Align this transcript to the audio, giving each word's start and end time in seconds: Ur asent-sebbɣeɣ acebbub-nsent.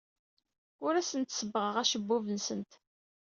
Ur 0.85 0.93
asent-sebbɣeɣ 0.95 1.75
acebbub-nsent. 1.81 2.71